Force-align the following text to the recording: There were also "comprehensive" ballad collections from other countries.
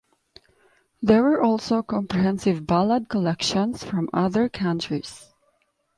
There 1.03 1.21
were 1.21 1.43
also 1.43 1.83
"comprehensive" 1.83 2.65
ballad 2.65 3.07
collections 3.07 3.83
from 3.83 4.09
other 4.11 4.49
countries. 4.49 5.31